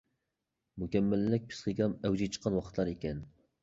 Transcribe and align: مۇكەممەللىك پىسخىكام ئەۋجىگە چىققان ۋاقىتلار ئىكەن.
مۇكەممەللىك 0.85 1.47
پىسخىكام 1.53 1.97
ئەۋجىگە 2.03 2.35
چىققان 2.39 2.61
ۋاقىتلار 2.61 2.95
ئىكەن. 2.99 3.27